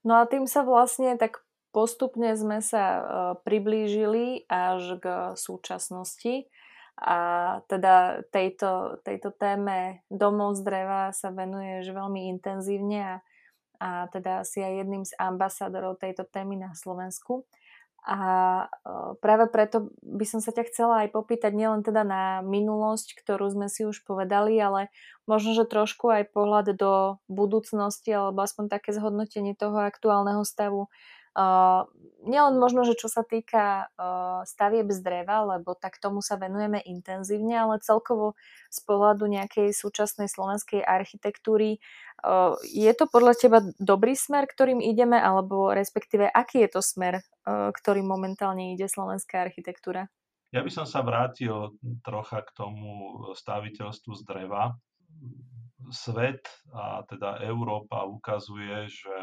No 0.02 0.18
a 0.18 0.26
tým 0.26 0.50
sa 0.50 0.66
vlastne 0.66 1.14
tak 1.14 1.46
postupne 1.70 2.34
sme 2.34 2.58
sa 2.58 2.82
e, 2.82 3.02
priblížili 3.46 4.50
až 4.50 4.98
k 4.98 5.06
súčasnosti 5.38 6.50
a 6.96 7.18
teda 7.68 8.24
tejto, 8.32 9.04
tejto 9.04 9.28
téme 9.36 10.00
domov 10.08 10.56
z 10.56 10.64
dreva 10.64 11.12
sa 11.12 11.28
venuješ 11.28 11.92
veľmi 11.92 12.32
intenzívne 12.32 13.00
a, 13.04 13.14
a 13.76 13.88
teda 14.08 14.48
si 14.48 14.64
aj 14.64 14.80
jedným 14.80 15.04
z 15.04 15.12
ambasadorov 15.20 16.00
tejto 16.00 16.24
témy 16.24 16.56
na 16.56 16.72
Slovensku. 16.72 17.44
A 18.06 18.20
e, 18.64 18.66
práve 19.18 19.50
preto 19.50 19.90
by 19.98 20.24
som 20.24 20.38
sa 20.38 20.54
ťa 20.54 20.70
chcela 20.70 20.94
aj 21.04 21.12
popýtať 21.12 21.52
nielen 21.52 21.82
teda 21.82 22.06
na 22.06 22.38
minulosť, 22.46 23.18
ktorú 23.18 23.50
sme 23.50 23.66
si 23.66 23.82
už 23.82 24.06
povedali, 24.06 24.54
ale 24.62 24.94
možno, 25.26 25.58
že 25.58 25.66
trošku 25.66 26.08
aj 26.14 26.30
pohľad 26.30 26.78
do 26.78 27.18
budúcnosti 27.26 28.14
alebo 28.14 28.46
aspoň 28.46 28.70
také 28.70 28.94
zhodnotenie 28.94 29.58
toho 29.58 29.82
aktuálneho 29.82 30.46
stavu 30.46 30.86
nielen 32.26 32.58
možno, 32.58 32.82
že 32.82 32.98
čo 32.98 33.06
sa 33.06 33.22
týka 33.22 33.86
uh, 33.94 34.42
stavieb 34.48 34.90
z 34.90 35.00
dreva, 35.00 35.56
lebo 35.56 35.78
tak 35.78 36.00
tomu 36.02 36.24
sa 36.24 36.34
venujeme 36.34 36.82
intenzívne, 36.82 37.54
ale 37.54 37.84
celkovo 37.84 38.34
z 38.72 38.78
pohľadu 38.82 39.30
nejakej 39.30 39.70
súčasnej 39.70 40.26
slovenskej 40.26 40.82
architektúry. 40.82 41.78
Uh, 42.24 42.58
je 42.66 42.90
to 42.96 43.06
podľa 43.06 43.38
teba 43.38 43.58
dobrý 43.78 44.18
smer, 44.18 44.50
ktorým 44.50 44.82
ideme, 44.82 45.20
alebo 45.20 45.70
respektíve 45.70 46.26
aký 46.26 46.66
je 46.66 46.70
to 46.76 46.82
smer, 46.82 47.22
ktorým 47.46 48.10
momentálne 48.10 48.74
ide 48.74 48.90
slovenská 48.90 49.38
architektúra? 49.38 50.10
Ja 50.50 50.66
by 50.66 50.70
som 50.72 50.86
sa 50.88 51.06
vrátil 51.06 51.78
trocha 52.02 52.42
k 52.42 52.50
tomu 52.58 52.90
staviteľstvu 53.38 54.12
z 54.18 54.22
dreva. 54.26 54.74
Svet 55.92 56.42
a 56.72 57.04
teda 57.04 57.44
Európa 57.44 58.08
ukazuje, 58.08 58.88
že 58.88 59.18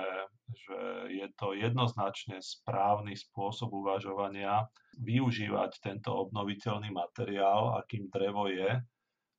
že 0.53 0.79
je 1.09 1.27
to 1.33 1.57
jednoznačne 1.57 2.37
správny 2.39 3.17
spôsob 3.17 3.73
uvažovania 3.73 4.67
využívať 5.01 5.81
tento 5.81 6.13
obnoviteľný 6.13 6.93
materiál, 6.93 7.79
akým 7.81 8.11
drevo 8.13 8.51
je, 8.51 8.77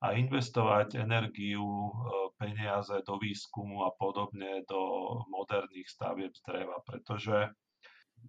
a 0.05 0.07
investovať 0.13 1.01
energiu, 1.01 1.65
e, 1.65 1.91
peniaze 2.37 2.93
do 3.09 3.17
výskumu 3.17 3.89
a 3.89 3.91
podobne 3.97 4.61
do 4.69 4.83
moderných 5.33 5.89
stavieb 5.89 6.35
z 6.35 6.43
dreva, 6.45 6.77
pretože 6.85 7.49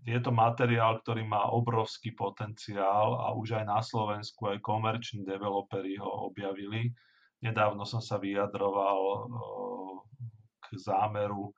je 0.07 0.19
to 0.23 0.31
materiál, 0.31 1.03
ktorý 1.03 1.27
má 1.27 1.51
obrovský 1.51 2.15
potenciál 2.15 3.19
a 3.27 3.35
už 3.35 3.59
aj 3.59 3.65
na 3.67 3.79
Slovensku 3.83 4.47
aj 4.47 4.63
komerční 4.63 5.27
developeri 5.27 5.99
ho 5.99 6.31
objavili. 6.31 6.95
Nedávno 7.45 7.85
som 7.85 8.01
sa 8.01 8.17
vyjadroval 8.17 8.99
e, 9.05 9.19
k 10.65 10.67
zámeru 10.81 11.53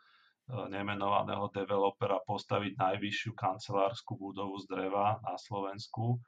nemenovaného 0.47 1.51
developera 1.51 2.23
postaviť 2.23 2.79
najvyššiu 2.79 3.31
kancelárskú 3.35 4.15
budovu 4.15 4.55
z 4.63 4.65
dreva 4.71 5.19
na 5.19 5.35
Slovensku, 5.35 6.23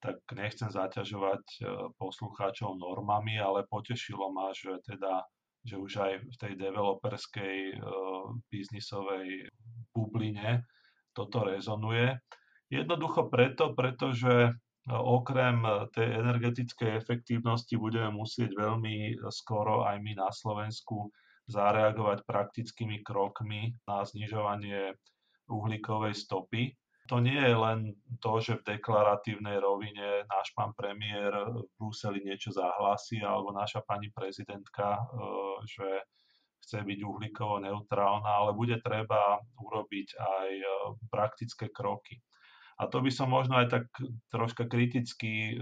tak 0.00 0.16
nechcem 0.32 0.72
zaťažovať 0.72 1.44
e, 1.44 1.58
poslucháčov 1.96 2.76
normami, 2.76 3.36
ale 3.36 3.68
potešilo 3.68 4.32
ma, 4.32 4.52
že 4.52 4.80
teda 4.84 5.24
že 5.60 5.76
už 5.76 5.92
aj 6.00 6.12
v 6.24 6.36
tej 6.40 6.52
developerskej 6.56 7.56
uh, 7.76 8.32
biznisovej 8.48 9.44
bubline 9.92 10.64
toto 11.12 11.44
rezonuje. 11.44 12.16
Jednoducho 12.72 13.28
preto, 13.28 13.76
pretože 13.76 14.56
okrem 14.90 15.62
tej 15.94 16.18
energetickej 16.18 16.98
efektívnosti 16.98 17.78
budeme 17.78 18.10
musieť 18.10 18.54
veľmi 18.58 19.22
skoro 19.30 19.86
aj 19.86 20.02
my 20.02 20.18
na 20.18 20.34
Slovensku 20.34 21.10
zareagovať 21.50 22.22
praktickými 22.26 23.02
krokmi 23.02 23.74
na 23.86 24.06
znižovanie 24.06 24.94
uhlíkovej 25.50 26.14
stopy. 26.14 26.74
To 27.10 27.18
nie 27.18 27.42
je 27.42 27.56
len 27.58 27.90
to, 28.22 28.38
že 28.38 28.62
v 28.62 28.78
deklaratívnej 28.78 29.58
rovine 29.58 30.22
náš 30.30 30.54
pán 30.54 30.70
premiér 30.78 31.34
v 31.50 31.66
Bruseli 31.74 32.22
niečo 32.22 32.54
zahlási 32.54 33.18
alebo 33.18 33.50
naša 33.50 33.82
pani 33.82 34.14
prezidentka, 34.14 34.94
e, 34.94 35.02
že 35.66 35.88
chce 36.62 36.86
byť 36.86 36.98
uhlíkovo 37.02 37.58
neutrálna, 37.66 38.30
ale 38.30 38.54
bude 38.54 38.78
treba 38.78 39.42
urobiť 39.58 40.08
aj 40.22 40.50
e, 40.54 40.66
praktické 41.10 41.74
kroky. 41.74 42.22
A 42.80 42.88
to 42.88 43.04
by 43.04 43.12
som 43.12 43.28
možno 43.28 43.60
aj 43.60 43.68
tak 43.68 43.84
troška 44.32 44.64
kriticky 44.64 45.52
e, 45.52 45.54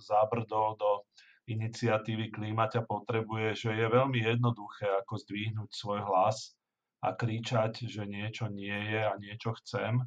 zabrdol 0.00 0.80
do 0.80 1.04
iniciatívy 1.52 2.32
Klíma 2.32 2.72
ťa 2.72 2.88
potrebuje, 2.88 3.52
že 3.52 3.70
je 3.76 3.86
veľmi 3.92 4.16
jednoduché 4.24 4.88
ako 5.04 5.20
zdvihnúť 5.20 5.68
svoj 5.68 6.00
hlas 6.08 6.56
a 7.04 7.12
kričať, 7.12 7.84
že 7.84 8.08
niečo 8.08 8.48
nie 8.48 8.72
je 8.72 9.00
a 9.04 9.12
niečo 9.20 9.52
chcem, 9.60 10.00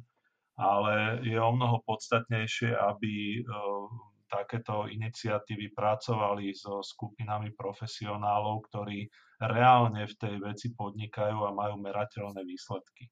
ale 0.58 1.22
je 1.22 1.38
o 1.38 1.50
mnoho 1.54 1.86
podstatnejšie, 1.86 2.74
aby 2.74 3.38
e, 3.38 3.40
takéto 4.26 4.90
iniciatívy 4.90 5.70
pracovali 5.70 6.50
so 6.50 6.82
skupinami 6.82 7.54
profesionálov, 7.54 8.64
ktorí 8.72 9.06
reálne 9.38 10.08
v 10.08 10.14
tej 10.18 10.34
veci 10.40 10.74
podnikajú 10.74 11.46
a 11.46 11.54
majú 11.54 11.78
merateľné 11.78 12.42
výsledky. 12.42 13.06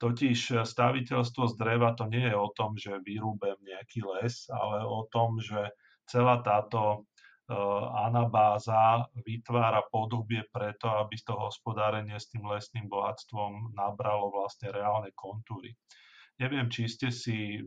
Totiž 0.00 0.64
staviteľstvo 0.64 1.44
z 1.52 1.54
dreva 1.60 1.92
to 1.92 2.08
nie 2.08 2.24
je 2.24 2.36
o 2.36 2.48
tom, 2.56 2.72
že 2.80 3.04
vyrúbem 3.04 3.60
nejaký 3.60 4.00
les, 4.00 4.48
ale 4.48 4.80
o 4.80 5.04
tom, 5.12 5.36
že 5.36 5.76
celá 6.08 6.40
táto 6.40 7.04
E, 7.50 7.54
anabáza 8.06 9.10
vytvára 9.26 9.82
podobie 9.90 10.46
preto, 10.54 10.86
aby 10.86 11.18
to 11.18 11.34
hospodárenie 11.34 12.14
s 12.14 12.30
tým 12.30 12.46
lesným 12.46 12.86
bohatstvom 12.86 13.74
nabralo 13.74 14.30
vlastne 14.30 14.70
reálne 14.70 15.10
kontúry. 15.18 15.74
Neviem, 16.38 16.70
či 16.70 16.86
ste 16.86 17.10
si 17.10 17.58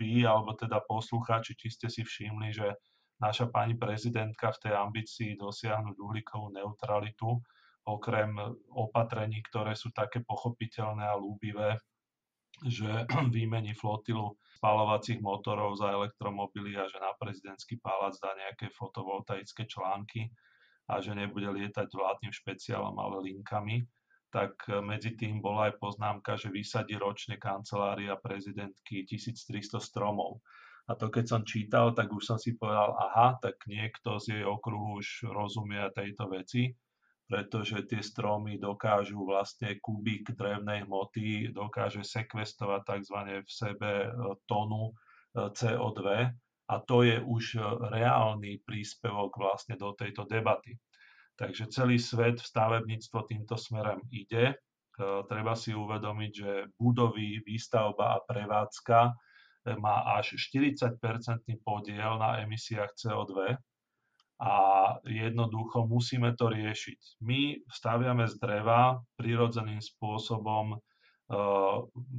vy, 0.00 0.24
alebo 0.24 0.56
teda 0.56 0.80
poslucháči, 0.88 1.52
či 1.52 1.68
ste 1.68 1.92
si 1.92 2.00
všimli, 2.00 2.48
že 2.48 2.72
naša 3.20 3.52
pani 3.52 3.76
prezidentka 3.76 4.56
v 4.56 4.60
tej 4.64 4.74
ambícii 4.80 5.30
dosiahnuť 5.36 5.94
uhlíkovú 6.00 6.56
neutralitu, 6.56 7.44
okrem 7.82 8.38
opatrení, 8.70 9.42
ktoré 9.42 9.74
sú 9.74 9.90
také 9.90 10.22
pochopiteľné 10.22 11.02
a 11.02 11.18
lúbivé, 11.18 11.78
že 12.66 12.86
vymení 13.34 13.74
flotilu 13.74 14.38
spalovacích 14.62 15.18
motorov 15.18 15.74
za 15.74 15.90
elektromobily 15.90 16.78
a 16.78 16.86
že 16.86 17.02
na 17.02 17.10
prezidentský 17.18 17.82
palác 17.82 18.14
dá 18.22 18.30
nejaké 18.38 18.70
fotovoltaické 18.70 19.66
články 19.66 20.30
a 20.86 21.02
že 21.02 21.14
nebude 21.18 21.50
lietať 21.50 21.90
vládnym 21.90 22.30
špeciálom, 22.30 22.94
ale 22.94 23.32
linkami, 23.32 23.82
tak 24.30 24.54
medzi 24.80 25.18
tým 25.18 25.42
bola 25.42 25.70
aj 25.70 25.82
poznámka, 25.82 26.38
že 26.38 26.48
vysadí 26.54 26.96
ročne 26.96 27.36
kancelária 27.36 28.14
prezidentky 28.16 29.04
1300 29.04 29.82
stromov. 29.82 30.40
A 30.90 30.98
to 30.98 31.10
keď 31.10 31.24
som 31.26 31.42
čítal, 31.46 31.94
tak 31.94 32.10
už 32.10 32.22
som 32.26 32.38
si 32.38 32.58
povedal, 32.58 32.94
aha, 32.98 33.38
tak 33.38 33.54
niekto 33.70 34.18
z 34.18 34.40
jej 34.40 34.44
okruhu 34.46 34.98
už 34.98 35.30
rozumie 35.30 35.78
tejto 35.94 36.26
veci 36.30 36.74
pretože 37.32 37.88
tie 37.88 38.04
stromy 38.04 38.60
dokážu 38.60 39.24
vlastne 39.24 39.80
kubík 39.80 40.36
drevnej 40.36 40.84
hmoty, 40.84 41.48
dokáže 41.48 42.04
sekvestovať 42.04 42.80
tzv. 42.84 43.18
v 43.40 43.48
sebe 43.48 43.92
e, 44.04 44.08
tonu 44.44 44.92
e, 44.92 45.48
CO2 45.48 46.28
a 46.68 46.74
to 46.84 47.00
je 47.00 47.16
už 47.24 47.56
e, 47.56 47.60
reálny 47.88 48.60
príspevok 48.68 49.32
vlastne 49.40 49.80
do 49.80 49.96
tejto 49.96 50.28
debaty. 50.28 50.76
Takže 51.40 51.72
celý 51.72 51.96
svet 51.96 52.36
v 52.36 52.44
stavebníctvo 52.52 53.24
týmto 53.24 53.56
smerom 53.56 54.04
ide. 54.12 54.52
Treba 55.00 55.56
si 55.56 55.72
uvedomiť, 55.72 56.32
že 56.36 56.68
budovy, 56.76 57.40
výstavba 57.40 58.12
a 58.12 58.22
prevádzka 58.28 59.16
má 59.80 60.04
až 60.20 60.36
40-percentný 60.36 61.56
podiel 61.64 62.20
na 62.20 62.44
emisiách 62.44 62.92
CO2 62.92 63.56
a 64.42 64.54
jednoducho 65.06 65.86
musíme 65.86 66.34
to 66.34 66.50
riešiť. 66.50 67.22
My 67.22 67.62
staviame 67.70 68.26
z 68.26 68.42
dreva 68.42 68.98
prirodzeným 69.14 69.78
spôsobom, 69.78 70.74
e, 70.74 70.76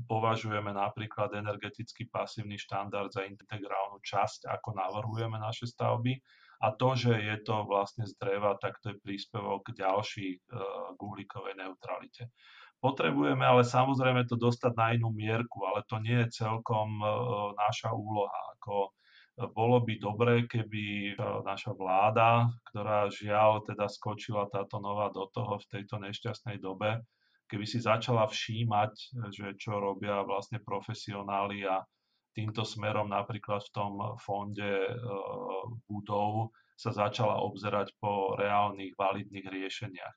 považujeme 0.07 0.71
napríklad 0.71 1.35
energeticky 1.35 2.07
pasívny 2.07 2.55
štandard 2.55 3.11
za 3.11 3.27
integrálnu 3.27 3.99
časť, 3.99 4.47
ako 4.47 4.71
navrhujeme 4.71 5.35
naše 5.35 5.67
stavby. 5.67 6.15
A 6.63 6.71
to, 6.71 6.95
že 6.95 7.11
je 7.11 7.37
to 7.43 7.67
vlastne 7.67 8.07
z 8.07 8.15
dreva, 8.15 8.55
tak 8.55 8.79
to 8.79 8.95
je 8.95 9.03
príspevok 9.03 9.75
ďalší 9.75 10.27
e, 10.31 10.39
k 10.95 10.99
uhlíkovej 11.03 11.59
neutralite. 11.59 12.31
Potrebujeme 12.79 13.43
ale 13.43 13.67
samozrejme 13.67 14.27
to 14.27 14.39
dostať 14.39 14.71
na 14.75 14.95
inú 14.95 15.11
mierku, 15.11 15.63
ale 15.67 15.83
to 15.91 15.99
nie 15.99 16.23
je 16.23 16.39
celkom 16.43 17.03
e, 17.03 17.07
naša 17.59 17.91
úloha. 17.91 18.39
Ako 18.55 18.75
e, 18.87 19.02
bolo 19.33 19.81
by 19.81 19.97
dobré, 19.97 20.45
keby 20.45 21.17
naša 21.41 21.73
vláda, 21.73 22.53
ktorá 22.69 23.09
žiaľ 23.09 23.65
teda 23.65 23.89
skočila 23.89 24.45
táto 24.53 24.77
nová 24.77 25.09
do 25.09 25.25
toho 25.33 25.57
v 25.57 25.69
tejto 25.73 25.97
nešťastnej 25.97 26.61
dobe, 26.61 27.01
keby 27.49 27.65
si 27.65 27.81
začala 27.81 28.29
všímať, 28.29 28.93
že 29.33 29.57
čo 29.57 29.81
robia 29.81 30.21
vlastne 30.21 30.61
profesionáli 30.61 31.65
a 31.65 31.81
týmto 32.33 32.65
smerom 32.65 33.09
napríklad 33.09 33.61
v 33.61 33.73
tom 33.73 33.93
fonde 34.17 34.89
e, 34.89 34.93
budov 35.85 36.49
sa 36.73 36.89
začala 36.89 37.37
obzerať 37.45 37.93
po 38.01 38.33
reálnych, 38.33 38.97
validných 38.97 39.45
riešeniach. 39.45 40.15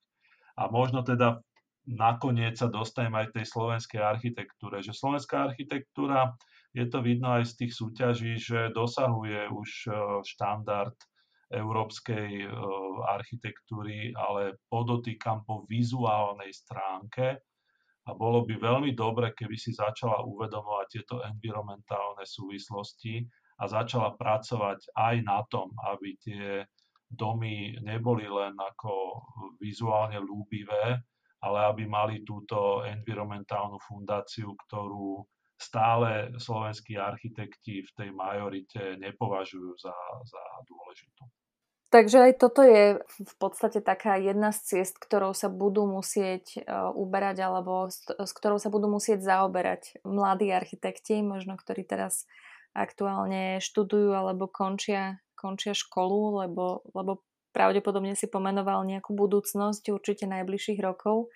A 0.56 0.72
možno 0.72 1.04
teda 1.04 1.36
nakoniec 1.84 2.56
sa 2.56 2.72
dostanem 2.72 3.14
aj 3.14 3.36
tej 3.36 3.46
slovenskej 3.46 4.00
architektúre. 4.00 4.80
Že 4.80 4.96
slovenská 4.96 5.52
architektúra, 5.52 6.32
je 6.76 6.86
to 6.92 7.00
vidno 7.00 7.40
aj 7.40 7.48
z 7.48 7.64
tých 7.64 7.72
súťaží, 7.72 8.36
že 8.36 8.68
dosahuje 8.76 9.48
už 9.48 9.70
e, 9.88 9.90
štandard 10.28 10.92
európskej 11.48 12.44
e, 12.44 12.48
architektúry, 13.08 14.12
ale 14.12 14.60
podotýkam 14.68 15.40
po 15.48 15.64
vizuálnej 15.64 16.52
stránke. 16.52 17.40
A 18.06 18.14
bolo 18.14 18.44
by 18.44 18.60
veľmi 18.60 18.92
dobre, 18.92 19.32
keby 19.32 19.56
si 19.56 19.72
začala 19.72 20.20
uvedomovať 20.22 20.86
tieto 20.92 21.24
environmentálne 21.24 22.22
súvislosti 22.22 23.24
a 23.56 23.64
začala 23.66 24.14
pracovať 24.14 24.92
aj 24.94 25.16
na 25.24 25.42
tom, 25.48 25.72
aby 25.90 26.14
tie 26.20 26.62
domy 27.08 27.80
neboli 27.82 28.28
len 28.28 28.52
ako 28.52 28.92
vizuálne 29.58 30.20
lúbivé, 30.20 31.00
ale 31.40 31.58
aby 31.72 31.88
mali 31.88 32.22
túto 32.22 32.84
environmentálnu 32.84 33.80
fundáciu, 33.80 34.54
ktorú 34.66 35.24
stále 35.56 36.36
slovenskí 36.36 37.00
architekti 37.00 37.84
v 37.84 37.90
tej 37.96 38.10
majorite 38.12 39.00
nepovažujú 39.00 39.72
za, 39.80 39.96
za 40.24 40.42
dôležitú. 40.68 41.24
Takže 41.86 42.18
aj 42.18 42.32
toto 42.42 42.66
je 42.66 42.98
v 43.06 43.34
podstate 43.38 43.78
taká 43.78 44.18
jedna 44.18 44.50
z 44.50 44.58
ciest, 44.84 44.98
ktorou 44.98 45.32
sa 45.32 45.46
budú 45.46 45.86
musieť 45.86 46.60
uh, 46.60 46.90
uberať 46.92 47.46
alebo 47.46 47.86
s, 47.86 48.04
s 48.10 48.32
ktorou 48.34 48.58
sa 48.58 48.68
budú 48.74 48.90
musieť 48.90 49.22
zaoberať 49.22 50.02
mladí 50.02 50.50
architekti, 50.50 51.22
možno 51.22 51.54
ktorí 51.54 51.86
teraz 51.86 52.26
aktuálne 52.76 53.62
študujú 53.62 54.12
alebo 54.12 54.50
končia, 54.50 55.22
končia 55.38 55.72
školu, 55.72 56.44
lebo, 56.44 56.84
lebo 56.92 57.24
pravdepodobne 57.56 58.12
si 58.12 58.28
pomenoval 58.28 58.84
nejakú 58.84 59.16
budúcnosť 59.16 59.88
určite 59.88 60.28
najbližších 60.28 60.82
rokov. 60.84 61.32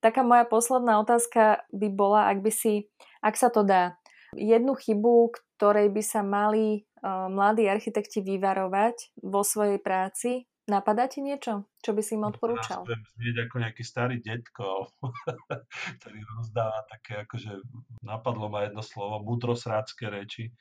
Taká 0.00 0.24
moja 0.24 0.48
posledná 0.48 1.00
otázka 1.00 1.64
by 1.72 1.88
bola, 1.92 2.32
ak 2.32 2.40
by 2.40 2.52
si, 2.52 2.88
ak 3.24 3.34
sa 3.40 3.48
to 3.48 3.64
dá, 3.64 3.96
jednu 4.36 4.76
chybu, 4.76 5.32
ktorej 5.56 5.88
by 5.88 6.02
sa 6.04 6.20
mali 6.20 6.84
uh, 7.00 7.32
mladí 7.32 7.64
architekti 7.64 8.20
vyvarovať 8.20 9.16
vo 9.24 9.40
svojej 9.40 9.80
práci, 9.80 10.44
Napadá 10.64 11.04
ti 11.04 11.20
niečo, 11.20 11.68
čo 11.84 11.92
by 11.92 12.00
si 12.00 12.16
im 12.16 12.24
odporúčal? 12.24 12.88
Ja 12.88 12.96
znieť 12.96 13.36
ako 13.44 13.56
nejaký 13.60 13.84
starý 13.84 14.16
detko, 14.24 14.88
ktorý 16.00 16.24
rozdáva 16.24 16.88
také, 16.88 17.20
akože 17.20 17.60
napadlo 18.00 18.48
ma 18.48 18.64
jedno 18.64 18.80
slovo, 18.80 19.20
mudrosrácké 19.28 20.08
reči. 20.08 20.56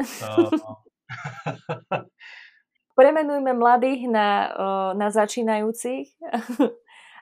Premenujme 2.98 3.52
mladých 3.52 4.08
na, 4.08 4.56
na 4.96 5.12
začínajúcich 5.12 6.16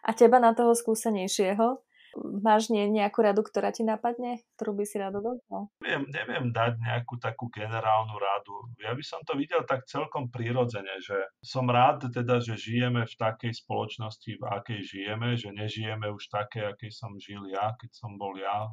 a 0.06 0.10
teba 0.14 0.38
na 0.38 0.54
toho 0.54 0.70
skúsenejšieho. 0.70 1.82
Máš 2.30 2.70
nie, 2.70 2.86
nejakú 2.86 3.26
radu, 3.26 3.42
ktorá 3.42 3.74
ti 3.74 3.82
napadne, 3.82 4.38
ktorú 4.54 4.78
by 4.78 4.84
si 4.86 4.96
rado 5.02 5.18
dostal? 5.18 5.66
Neviem, 5.82 6.06
neviem 6.14 6.46
dať 6.54 6.78
nejakú 6.78 7.18
takú 7.18 7.50
generálnu 7.50 8.14
radu. 8.14 8.70
Ja 8.78 8.94
by 8.94 9.02
som 9.02 9.26
to 9.26 9.34
videl 9.34 9.66
tak 9.66 9.90
celkom 9.90 10.30
prirodzene, 10.30 11.02
že 11.02 11.18
som 11.42 11.66
rád 11.66 12.06
teda, 12.14 12.38
že 12.38 12.54
žijeme 12.54 13.02
v 13.02 13.14
takej 13.18 13.52
spoločnosti, 13.66 14.30
v 14.38 14.44
akej 14.46 14.80
žijeme, 14.86 15.34
že 15.34 15.50
nežijeme 15.50 16.06
už 16.14 16.30
také, 16.30 16.70
akej 16.70 16.94
som 16.94 17.18
žil 17.18 17.50
ja, 17.50 17.74
keď 17.74 17.90
som 17.90 18.14
bol 18.14 18.38
ja 18.38 18.70
e, 18.70 18.72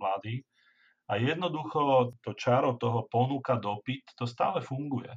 mladý. 0.00 0.36
A 1.12 1.20
jednoducho 1.20 2.16
to 2.24 2.32
čaro 2.32 2.80
toho 2.80 3.04
ponúka 3.12 3.60
dopyt, 3.60 4.16
to 4.16 4.24
stále 4.24 4.64
funguje. 4.64 5.12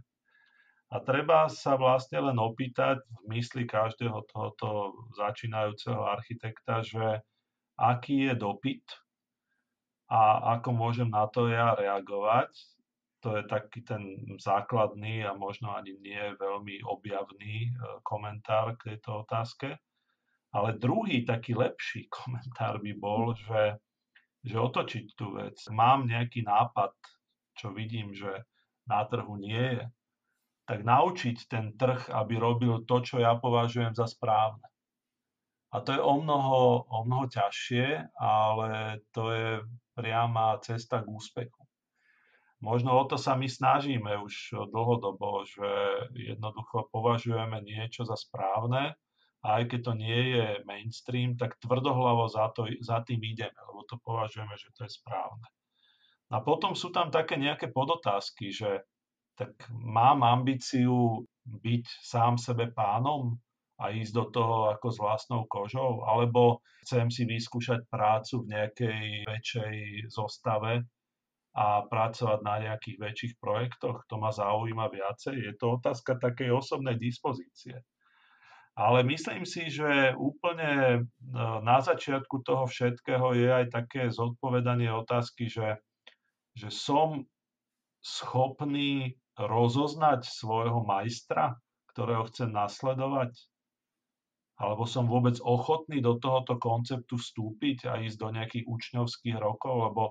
A 0.87 1.03
treba 1.03 1.47
sa 1.51 1.75
vlastne 1.75 2.31
len 2.31 2.39
opýtať 2.39 3.03
v 3.23 3.35
mysli 3.35 3.67
každého 3.67 4.23
tohoto 4.31 4.95
začínajúceho 5.19 5.99
architekta, 5.99 6.79
že 6.79 7.23
aký 7.77 8.29
je 8.29 8.33
dopyt 8.35 8.85
a 10.09 10.55
ako 10.57 10.69
môžem 10.73 11.09
na 11.11 11.27
to 11.27 11.51
ja 11.51 11.75
reagovať. 11.75 12.51
To 13.25 13.37
je 13.37 13.43
taký 13.49 13.81
ten 13.81 14.23
základný 14.37 15.25
a 15.25 15.33
možno 15.33 15.73
ani 15.73 15.97
nie 15.99 16.37
veľmi 16.37 16.85
objavný 16.85 17.67
e, 17.67 17.71
komentár 18.05 18.77
k 18.77 18.93
tejto 18.93 19.25
otázke. 19.25 19.75
Ale 20.53 20.79
druhý, 20.79 21.25
taký 21.27 21.57
lepší 21.57 22.07
komentár 22.17 22.79
by 22.79 22.93
bol, 22.95 23.35
že, 23.35 23.81
že 24.45 24.55
otočiť 24.55 25.05
tú 25.17 25.35
vec. 25.35 25.57
Mám 25.73 26.07
nejaký 26.07 26.45
nápad, 26.45 26.93
čo 27.57 27.73
vidím, 27.73 28.13
že 28.13 28.47
na 28.87 29.03
trhu 29.03 29.35
nie 29.35 29.81
je, 29.81 29.83
tak 30.67 30.83
naučiť 30.83 31.37
ten 31.51 31.75
trh, 31.75 32.11
aby 32.11 32.39
robil 32.39 32.83
to, 32.87 33.03
čo 33.03 33.19
ja 33.19 33.35
považujem 33.35 33.91
za 33.91 34.07
správne. 34.07 34.63
A 35.77 35.85
to 35.85 35.93
je 35.93 36.01
o 36.01 36.17
mnoho, 36.17 36.89
o 36.89 36.99
mnoho 37.05 37.29
ťažšie, 37.29 38.17
ale 38.17 38.97
to 39.13 39.29
je 39.29 39.49
priama 39.93 40.57
cesta 40.65 41.05
k 41.05 41.09
úspechu. 41.13 41.61
Možno 42.57 42.97
o 42.97 43.05
to 43.05 43.21
sa 43.21 43.37
my 43.37 43.45
snažíme 43.45 44.17
už 44.17 44.57
dlhodobo, 44.73 45.45
že 45.45 45.69
jednoducho 46.17 46.89
považujeme 46.89 47.61
niečo 47.61 48.09
za 48.09 48.17
správne 48.17 48.97
a 49.45 49.61
aj 49.61 49.69
keď 49.69 49.79
to 49.85 49.93
nie 49.93 50.21
je 50.33 50.47
mainstream, 50.65 51.37
tak 51.37 51.61
tvrdohlavo 51.61 52.25
za, 52.25 52.49
to, 52.57 52.65
za 52.81 53.05
tým 53.05 53.21
ideme, 53.21 53.53
lebo 53.69 53.85
to 53.85 54.01
považujeme, 54.01 54.57
že 54.57 54.73
to 54.73 54.89
je 54.89 54.97
správne. 54.97 55.45
A 56.33 56.41
potom 56.41 56.73
sú 56.73 56.89
tam 56.89 57.13
také 57.13 57.37
nejaké 57.37 57.69
podotázky, 57.69 58.49
že 58.49 58.81
tak 59.37 59.53
mám 59.69 60.25
ambíciu 60.25 61.21
byť 61.45 61.85
sám 62.01 62.41
sebe 62.41 62.73
pánom 62.73 63.37
a 63.77 63.93
ísť 63.93 64.13
do 64.13 64.25
toho 64.33 64.57
ako 64.73 64.87
s 64.89 64.97
vlastnou 64.97 65.41
kožou, 65.45 66.01
alebo 66.09 66.65
chcem 66.81 67.13
si 67.13 67.29
vyskúšať 67.29 67.85
prácu 67.93 68.41
v 68.41 68.49
nejakej 68.57 68.99
väčšej 69.29 69.75
zostave 70.09 70.81
a 71.57 71.85
pracovať 71.85 72.39
na 72.41 72.55
nejakých 72.61 72.97
väčších 73.01 73.33
projektoch, 73.41 74.05
to 74.09 74.17
ma 74.17 74.33
zaujíma 74.33 74.89
viacej. 74.93 75.35
Je 75.41 75.53
to 75.57 75.81
otázka 75.81 76.17
takej 76.17 76.53
osobnej 76.53 76.97
dispozície. 76.97 77.81
Ale 78.77 79.01
myslím 79.09 79.41
si, 79.41 79.73
že 79.73 80.13
úplne 80.21 80.71
e, 80.73 80.99
na 81.65 81.81
začiatku 81.81 82.45
toho 82.45 82.69
všetkého 82.69 83.33
je 83.33 83.49
aj 83.49 83.65
také 83.73 84.13
zodpovedanie 84.13 84.93
otázky, 84.93 85.49
že, 85.49 85.81
že 86.53 86.69
som 86.69 87.25
schopný 88.05 89.17
rozoznať 89.33 90.29
svojho 90.29 90.85
majstra, 90.85 91.57
ktorého 91.89 92.29
chcem 92.29 92.53
nasledovať? 92.53 93.33
Alebo 94.57 94.89
som 94.89 95.05
vôbec 95.05 95.37
ochotný 95.37 96.01
do 96.01 96.17
tohoto 96.17 96.57
konceptu 96.57 97.21
vstúpiť 97.21 97.85
a 97.85 98.01
ísť 98.01 98.17
do 98.17 98.29
nejakých 98.33 98.65
učňovských 98.65 99.37
rokov, 99.37 99.93
lebo 99.93 100.03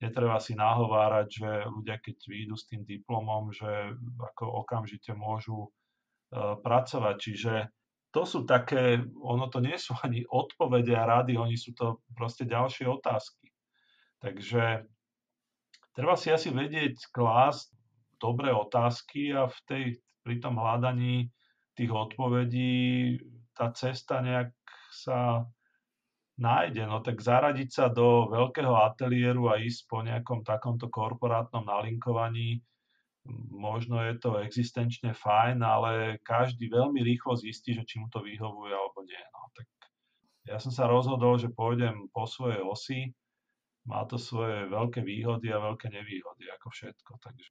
netreba 0.00 0.40
si 0.40 0.56
nahovárať, 0.56 1.28
že 1.28 1.50
ľudia, 1.68 2.00
keď 2.00 2.16
výjdu 2.24 2.56
s 2.56 2.64
tým 2.64 2.82
diplomom, 2.88 3.52
že 3.52 3.92
ako 4.32 4.64
okamžite 4.64 5.12
môžu 5.12 5.68
uh, 5.68 6.56
pracovať. 6.64 7.16
Čiže 7.20 7.54
to 8.10 8.24
sú 8.24 8.48
také, 8.48 9.04
ono 9.20 9.46
to 9.52 9.60
nie 9.60 9.76
sú 9.76 9.94
ani 10.00 10.24
odpovede 10.24 10.96
a 10.96 11.06
rady, 11.06 11.36
oni 11.36 11.60
sú 11.60 11.76
to 11.76 12.00
proste 12.16 12.48
ďalšie 12.48 12.88
otázky. 12.88 13.52
Takže 14.24 14.88
treba 15.92 16.16
si 16.16 16.32
asi 16.32 16.50
vedieť 16.50 17.12
klásť 17.12 17.70
dobré 18.16 18.50
otázky 18.50 19.32
a 19.36 19.46
v 19.46 19.58
tej, 19.68 19.84
pri 20.24 20.40
tom 20.40 20.56
hľadaní 20.56 21.30
tých 21.76 21.92
odpovedí 21.92 23.16
tá 23.60 23.68
cesta 23.76 24.24
nejak 24.24 24.56
sa 24.88 25.44
nájde. 26.40 26.88
No 26.88 27.04
tak 27.04 27.20
zaradiť 27.20 27.68
sa 27.68 27.92
do 27.92 28.32
veľkého 28.32 28.72
ateliéru 28.72 29.52
a 29.52 29.60
ísť 29.60 29.80
po 29.84 30.00
nejakom 30.00 30.40
takomto 30.40 30.88
korporátnom 30.88 31.68
nalinkovaní, 31.68 32.64
možno 33.52 34.00
je 34.00 34.16
to 34.16 34.40
existenčne 34.40 35.12
fajn, 35.12 35.60
ale 35.60 36.16
každý 36.24 36.72
veľmi 36.72 37.04
rýchlo 37.04 37.36
zistí, 37.36 37.76
že 37.76 37.84
či 37.84 38.00
mu 38.00 38.08
to 38.08 38.24
vyhovuje 38.24 38.72
alebo 38.72 39.04
nie. 39.04 39.20
No, 39.36 39.52
tak 39.52 39.68
ja 40.48 40.56
som 40.56 40.72
sa 40.72 40.88
rozhodol, 40.88 41.36
že 41.36 41.52
pôjdem 41.52 42.08
po 42.16 42.24
svojej 42.24 42.64
osi, 42.64 43.12
má 43.84 44.08
to 44.08 44.16
svoje 44.16 44.72
veľké 44.72 45.04
výhody 45.04 45.52
a 45.52 45.60
veľké 45.60 45.92
nevýhody, 45.92 46.48
ako 46.56 46.72
všetko. 46.72 47.12
Takže 47.20 47.48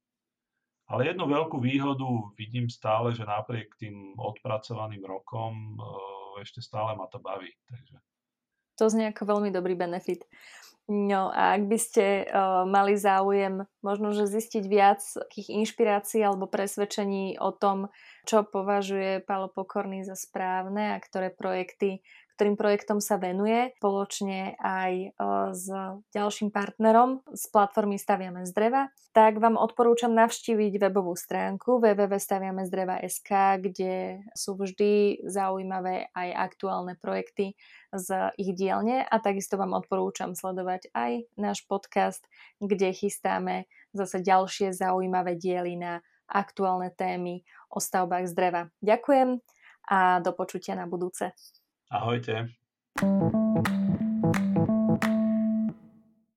ale 0.90 1.14
jednu 1.14 1.24
veľkú 1.30 1.62
výhodu 1.62 2.34
vidím 2.34 2.66
stále, 2.66 3.14
že 3.14 3.22
napriek 3.22 3.78
tým 3.78 4.18
odpracovaným 4.18 5.06
rokom 5.06 5.78
e, 5.78 6.42
ešte 6.42 6.58
stále 6.58 6.98
ma 6.98 7.06
to 7.06 7.22
baví. 7.22 7.54
Takže. 7.70 7.96
To 8.82 8.84
znie 8.90 9.14
ako 9.14 9.38
veľmi 9.38 9.54
dobrý 9.54 9.78
benefit. 9.78 10.26
No 10.90 11.30
a 11.30 11.54
ak 11.54 11.70
by 11.70 11.78
ste 11.78 12.26
uh, 12.26 12.66
mali 12.66 12.98
záujem 12.98 13.62
možno, 13.78 14.10
že 14.10 14.26
zistiť 14.26 14.64
viac 14.66 14.98
takých 14.98 15.54
inšpirácií 15.62 16.18
alebo 16.18 16.50
presvedčení 16.50 17.38
o 17.38 17.54
tom, 17.54 17.94
čo 18.26 18.42
považuje 18.42 19.22
Palo 19.22 19.46
Pokorný 19.46 20.02
za 20.02 20.18
správne 20.18 20.96
a 20.96 20.98
ktoré 20.98 21.30
projekty 21.30 22.02
ktorým 22.40 22.56
projektom 22.56 23.04
sa 23.04 23.20
venuje 23.20 23.68
spoločne 23.76 24.56
aj 24.56 24.92
e, 24.96 25.08
s 25.52 25.68
ďalším 26.08 26.48
partnerom 26.48 27.20
z 27.28 27.44
platformy 27.52 28.00
Staviame 28.00 28.48
z 28.48 28.56
dreva, 28.56 28.88
tak 29.12 29.36
vám 29.44 29.60
odporúčam 29.60 30.16
navštíviť 30.16 30.80
webovú 30.80 31.12
stránku 31.12 31.84
www.staviamezdreva.sk, 31.84 33.60
kde 33.60 34.24
sú 34.32 34.56
vždy 34.56 35.20
zaujímavé 35.28 36.08
aj 36.16 36.28
aktuálne 36.48 36.96
projekty 36.96 37.60
z 37.92 38.32
ich 38.40 38.56
dielne 38.56 39.04
a 39.04 39.20
takisto 39.20 39.60
vám 39.60 39.76
odporúčam 39.76 40.32
sledovať 40.32 40.96
aj 40.96 41.28
náš 41.36 41.68
podcast, 41.68 42.24
kde 42.56 42.96
chystáme 42.96 43.68
zase 43.92 44.24
ďalšie 44.24 44.72
zaujímavé 44.72 45.36
diely 45.36 45.76
na 45.76 46.00
aktuálne 46.24 46.88
témy 46.88 47.44
o 47.68 47.84
stavbách 47.84 48.24
z 48.24 48.32
dreva. 48.32 48.62
Ďakujem 48.80 49.44
a 49.92 50.24
do 50.24 50.32
počutia 50.32 50.72
na 50.72 50.88
budúce. 50.88 51.36
Ahojte. 51.90 52.48